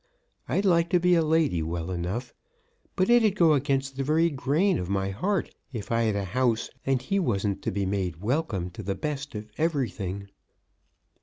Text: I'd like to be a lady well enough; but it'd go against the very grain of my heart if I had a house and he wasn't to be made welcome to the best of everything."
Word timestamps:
I'd 0.49 0.65
like 0.65 0.89
to 0.89 0.99
be 0.99 1.13
a 1.13 1.21
lady 1.23 1.61
well 1.61 1.91
enough; 1.91 2.33
but 2.95 3.07
it'd 3.07 3.35
go 3.35 3.53
against 3.53 3.97
the 3.97 4.03
very 4.03 4.31
grain 4.31 4.79
of 4.79 4.89
my 4.89 5.11
heart 5.11 5.53
if 5.71 5.91
I 5.91 6.01
had 6.05 6.15
a 6.15 6.23
house 6.25 6.71
and 6.87 6.99
he 6.99 7.19
wasn't 7.19 7.61
to 7.61 7.71
be 7.71 7.85
made 7.85 8.15
welcome 8.19 8.71
to 8.71 8.81
the 8.81 8.95
best 8.95 9.35
of 9.35 9.47
everything." 9.59 10.29